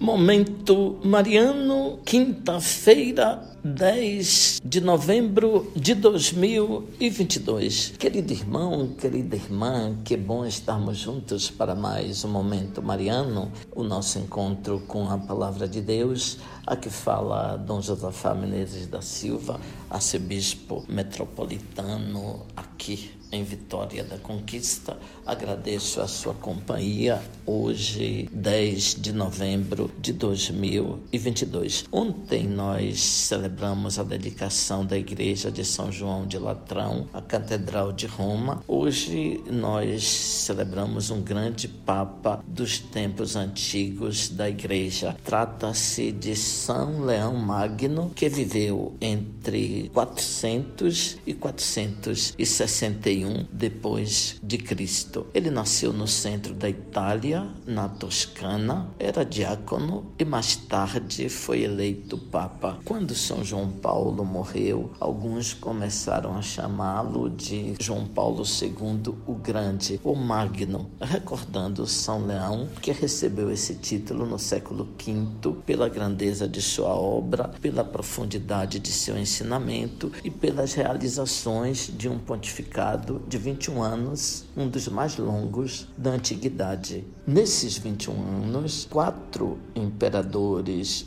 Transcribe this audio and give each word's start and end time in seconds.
Momento 0.00 0.98
Mariano, 1.04 1.79
quinta-feira, 1.98 3.42
10 3.62 4.60
de 4.64 4.80
novembro 4.80 5.70
de 5.74 5.94
2022. 5.94 7.94
Querido 7.98 8.32
irmão, 8.32 8.88
querida 8.98 9.36
irmã, 9.36 9.96
que 10.04 10.16
bom 10.16 10.46
estarmos 10.46 10.98
juntos 10.98 11.50
para 11.50 11.74
mais 11.74 12.24
um 12.24 12.28
Momento 12.28 12.82
Mariano, 12.82 13.50
o 13.74 13.82
nosso 13.82 14.18
encontro 14.18 14.80
com 14.86 15.08
a 15.10 15.18
Palavra 15.18 15.68
de 15.68 15.80
Deus, 15.80 16.38
a 16.66 16.76
que 16.76 16.90
fala 16.90 17.56
Dom 17.56 17.80
Josafá 17.80 18.34
Menezes 18.34 18.86
da 18.86 19.02
Silva, 19.02 19.60
arcebispo 19.90 20.84
metropolitano 20.88 22.46
aqui 22.56 23.10
em 23.32 23.44
Vitória 23.44 24.02
da 24.02 24.18
Conquista. 24.18 24.98
Agradeço 25.24 26.00
a 26.00 26.08
sua 26.08 26.34
companhia 26.34 27.22
hoje, 27.46 28.28
10 28.32 28.96
de 28.96 29.12
novembro 29.12 29.88
de 30.00 30.12
2022. 30.12 31.79
Ontem 31.92 32.46
nós 32.46 33.00
celebramos 33.00 33.98
a 33.98 34.02
dedicação 34.02 34.84
da 34.84 34.98
Igreja 34.98 35.50
de 35.50 35.64
São 35.64 35.90
João 35.90 36.26
de 36.26 36.38
Latrão, 36.38 37.08
a 37.12 37.20
Catedral 37.20 37.92
de 37.92 38.06
Roma. 38.06 38.62
Hoje 38.66 39.42
nós 39.50 40.04
celebramos 40.04 41.10
um 41.10 41.22
grande 41.22 41.68
Papa 41.68 42.42
dos 42.46 42.78
tempos 42.78 43.36
antigos 43.36 44.28
da 44.28 44.48
Igreja. 44.48 45.16
Trata-se 45.24 46.12
de 46.12 46.36
São 46.36 47.04
Leão 47.04 47.34
Magno, 47.34 48.10
que 48.14 48.28
viveu 48.28 48.94
entre 49.00 49.90
400 49.94 51.18
e 51.26 51.34
461 51.34 53.46
depois 53.52 54.36
de 54.42 54.58
Cristo. 54.58 55.26
Ele 55.34 55.50
nasceu 55.50 55.92
no 55.92 56.06
centro 56.06 56.54
da 56.54 56.68
Itália, 56.68 57.48
na 57.66 57.88
Toscana, 57.88 58.88
era 58.98 59.24
diácono 59.24 60.12
e 60.18 60.24
mais 60.24 60.56
tarde 60.56 61.28
foi 61.28 61.66
eleito 61.70 62.18
papa. 62.18 62.78
Quando 62.84 63.14
São 63.14 63.44
João 63.44 63.70
Paulo 63.70 64.24
morreu, 64.24 64.90
alguns 64.98 65.54
começaram 65.54 66.36
a 66.36 66.42
chamá-lo 66.42 67.30
de 67.30 67.74
João 67.80 68.06
Paulo 68.06 68.42
II 68.44 69.14
o 69.26 69.34
Grande, 69.34 70.00
o 70.02 70.14
Magno, 70.14 70.90
recordando 71.00 71.86
São 71.86 72.26
Leão, 72.26 72.68
que 72.82 72.90
recebeu 72.90 73.50
esse 73.50 73.76
título 73.76 74.26
no 74.26 74.38
século 74.38 74.88
V 74.98 75.54
pela 75.64 75.88
grandeza 75.88 76.48
de 76.48 76.60
sua 76.60 76.94
obra, 76.94 77.48
pela 77.60 77.84
profundidade 77.84 78.78
de 78.78 78.90
seu 78.90 79.16
ensinamento 79.16 80.10
e 80.24 80.30
pelas 80.30 80.74
realizações 80.74 81.90
de 81.96 82.08
um 82.08 82.18
pontificado 82.18 83.22
de 83.28 83.38
21 83.38 83.82
anos, 83.82 84.44
um 84.56 84.68
dos 84.68 84.88
mais 84.88 85.16
longos 85.16 85.86
da 85.96 86.10
antiguidade. 86.10 87.04
Nesses 87.26 87.78
21 87.78 88.12
anos, 88.44 88.88
quatro 88.90 89.58
imperadores 89.74 91.06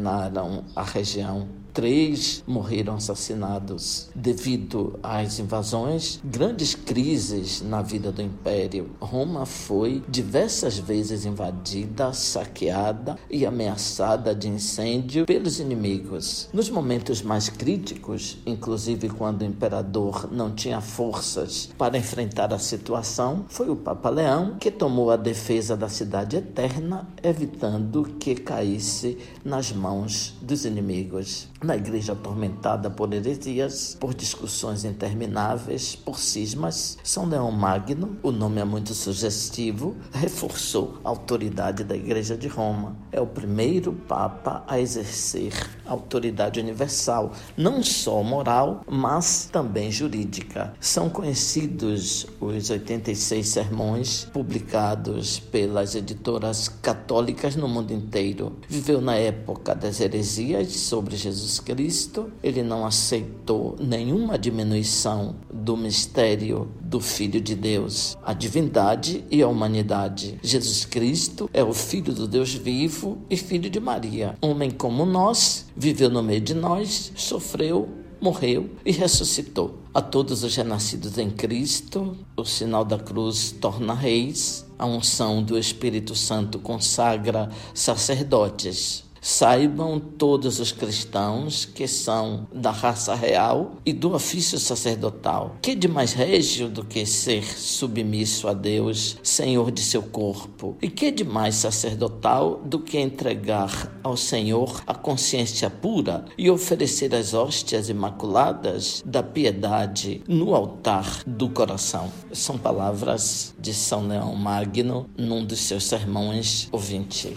governaram 0.00 0.64
a 0.74 0.82
região 0.82 1.46
Três 1.72 2.42
morreram 2.46 2.96
assassinados 2.96 4.08
devido 4.14 4.98
às 5.02 5.38
invasões, 5.38 6.20
grandes 6.24 6.74
crises 6.74 7.62
na 7.62 7.80
vida 7.80 8.10
do 8.10 8.20
império. 8.20 8.90
Roma 9.00 9.46
foi 9.46 10.02
diversas 10.08 10.78
vezes 10.78 11.24
invadida, 11.24 12.12
saqueada 12.12 13.16
e 13.30 13.46
ameaçada 13.46 14.34
de 14.34 14.48
incêndio 14.48 15.26
pelos 15.26 15.60
inimigos. 15.60 16.48
Nos 16.52 16.68
momentos 16.68 17.22
mais 17.22 17.48
críticos, 17.48 18.38
inclusive 18.44 19.08
quando 19.08 19.42
o 19.42 19.46
imperador 19.46 20.28
não 20.32 20.50
tinha 20.50 20.80
forças 20.80 21.70
para 21.78 21.96
enfrentar 21.96 22.52
a 22.52 22.58
situação, 22.58 23.44
foi 23.48 23.70
o 23.70 23.76
Papa 23.76 24.10
Leão 24.10 24.56
que 24.58 24.70
tomou 24.70 25.10
a 25.10 25.16
defesa 25.16 25.76
da 25.76 25.88
cidade 25.88 26.36
eterna, 26.36 27.08
evitando 27.22 28.02
que 28.18 28.34
caísse 28.34 29.18
nas 29.44 29.72
mãos 29.72 30.34
dos 30.42 30.64
inimigos 30.64 31.48
na 31.62 31.76
igreja 31.76 32.12
atormentada 32.12 32.88
por 32.88 33.12
heresias, 33.12 33.96
por 34.00 34.14
discussões 34.14 34.84
intermináveis, 34.84 35.94
por 35.94 36.18
cismas, 36.18 36.96
São 37.04 37.26
Leão 37.26 37.50
Magno, 37.50 38.16
o 38.22 38.32
nome 38.32 38.60
é 38.60 38.64
muito 38.64 38.94
sugestivo, 38.94 39.96
reforçou 40.12 40.98
a 41.04 41.10
autoridade 41.10 41.84
da 41.84 41.94
Igreja 41.94 42.36
de 42.36 42.48
Roma. 42.48 42.96
É 43.12 43.20
o 43.20 43.26
primeiro 43.26 43.92
Papa 43.92 44.64
a 44.66 44.80
exercer 44.80 45.52
autoridade 45.86 46.60
universal, 46.60 47.32
não 47.56 47.82
só 47.82 48.22
moral, 48.22 48.82
mas 48.88 49.48
também 49.50 49.90
jurídica. 49.90 50.72
São 50.80 51.10
conhecidos 51.10 52.26
os 52.40 52.70
86 52.70 53.46
sermões 53.46 54.24
publicados 54.32 55.38
pelas 55.38 55.94
editoras 55.94 56.68
católicas 56.68 57.56
no 57.56 57.68
mundo 57.68 57.92
inteiro. 57.92 58.56
Viveu 58.68 59.00
na 59.00 59.16
época 59.16 59.74
das 59.74 60.00
heresias 60.00 60.68
sobre 60.72 61.16
Jesus 61.16 61.49
Jesus 61.50 61.58
Cristo, 61.58 62.32
ele 62.44 62.62
não 62.62 62.86
aceitou 62.86 63.74
nenhuma 63.80 64.38
diminuição 64.38 65.34
do 65.52 65.76
mistério 65.76 66.70
do 66.80 67.00
Filho 67.00 67.40
de 67.40 67.56
Deus, 67.56 68.16
a 68.22 68.32
divindade 68.32 69.24
e 69.28 69.42
a 69.42 69.48
humanidade. 69.48 70.38
Jesus 70.44 70.84
Cristo 70.84 71.50
é 71.52 71.64
o 71.64 71.72
Filho 71.72 72.12
do 72.12 72.28
Deus 72.28 72.54
vivo 72.54 73.18
e 73.28 73.36
Filho 73.36 73.68
de 73.68 73.80
Maria. 73.80 74.36
Homem 74.40 74.70
como 74.70 75.04
nós, 75.04 75.66
viveu 75.76 76.08
no 76.08 76.22
meio 76.22 76.40
de 76.40 76.54
nós, 76.54 77.10
sofreu, 77.16 77.88
morreu 78.20 78.70
e 78.86 78.92
ressuscitou. 78.92 79.80
A 79.92 80.00
todos 80.00 80.44
os 80.44 80.54
renascidos 80.54 81.18
em 81.18 81.30
Cristo, 81.30 82.16
o 82.36 82.44
sinal 82.44 82.84
da 82.84 82.96
cruz 82.98 83.50
torna 83.60 83.92
reis, 83.92 84.64
a 84.78 84.86
unção 84.86 85.42
do 85.42 85.58
Espírito 85.58 86.14
Santo 86.14 86.60
consagra 86.60 87.50
sacerdotes. 87.74 89.09
Saibam 89.20 90.00
todos 90.00 90.60
os 90.60 90.72
cristãos 90.72 91.66
que 91.66 91.86
são 91.86 92.48
da 92.52 92.70
raça 92.70 93.14
real 93.14 93.76
e 93.84 93.92
do 93.92 94.14
ofício 94.14 94.58
sacerdotal. 94.58 95.56
Que 95.60 95.74
de 95.74 95.86
mais 95.86 96.12
régio 96.12 96.68
do 96.68 96.84
que 96.84 97.04
ser 97.04 97.44
submisso 97.44 98.48
a 98.48 98.54
Deus, 98.54 99.18
Senhor 99.22 99.70
de 99.70 99.82
seu 99.82 100.02
corpo? 100.02 100.76
E 100.80 100.88
que 100.88 101.10
de 101.10 101.22
mais 101.22 101.56
sacerdotal 101.56 102.62
do 102.64 102.78
que 102.78 102.98
entregar 102.98 103.92
ao 104.02 104.16
Senhor 104.16 104.82
a 104.86 104.94
consciência 104.94 105.68
pura 105.68 106.24
e 106.38 106.50
oferecer 106.50 107.14
as 107.14 107.34
hóstias 107.34 107.88
imaculadas 107.88 109.02
da 109.04 109.22
piedade 109.22 110.22
no 110.26 110.54
altar 110.54 111.22
do 111.26 111.50
coração? 111.50 112.10
São 112.32 112.56
palavras 112.56 113.54
de 113.58 113.74
São 113.74 114.08
Leão 114.08 114.34
Magno 114.34 115.08
num 115.16 115.44
dos 115.44 115.60
seus 115.60 115.84
sermões, 115.84 116.68
ouvinte. 116.72 117.36